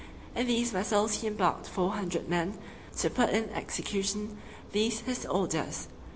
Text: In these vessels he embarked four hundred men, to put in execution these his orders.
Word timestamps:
In 0.35 0.47
these 0.47 0.71
vessels 0.71 1.21
he 1.21 1.27
embarked 1.27 1.67
four 1.67 1.91
hundred 1.91 2.27
men, 2.27 2.57
to 2.97 3.09
put 3.11 3.29
in 3.29 3.51
execution 3.51 4.39
these 4.71 5.01
his 5.01 5.27
orders. 5.27 5.89